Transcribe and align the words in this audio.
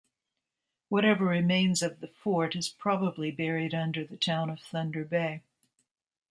Whatever 0.89 1.25
remains 1.25 1.83
of 1.83 1.99
the 1.99 2.07
fort 2.07 2.55
is 2.55 2.67
probably 2.69 3.29
buried 3.29 3.75
under 3.75 4.03
the 4.03 4.17
town 4.17 4.49
of 4.49 4.59
Thunder 4.59 5.05
Bay. 5.05 5.41